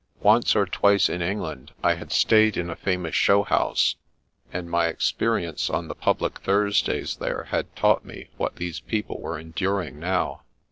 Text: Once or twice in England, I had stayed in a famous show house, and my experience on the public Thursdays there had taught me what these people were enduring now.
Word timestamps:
Once 0.23 0.55
or 0.55 0.65
twice 0.65 1.07
in 1.09 1.21
England, 1.21 1.73
I 1.83 1.93
had 1.93 2.11
stayed 2.11 2.57
in 2.57 2.71
a 2.71 2.75
famous 2.75 3.13
show 3.13 3.43
house, 3.43 3.97
and 4.51 4.67
my 4.67 4.87
experience 4.87 5.69
on 5.69 5.89
the 5.89 5.93
public 5.93 6.39
Thursdays 6.39 7.17
there 7.17 7.43
had 7.51 7.75
taught 7.75 8.03
me 8.03 8.29
what 8.35 8.55
these 8.55 8.79
people 8.79 9.21
were 9.21 9.37
enduring 9.37 9.99
now. 9.99 10.41